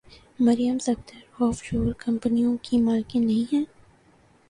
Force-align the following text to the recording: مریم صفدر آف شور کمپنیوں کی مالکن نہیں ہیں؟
مریم 0.39 0.77
صفدر 0.79 1.43
آف 1.43 1.63
شور 1.63 1.91
کمپنیوں 1.97 2.55
کی 2.61 2.77
مالکن 2.81 3.25
نہیں 3.25 3.53
ہیں؟ 3.53 3.63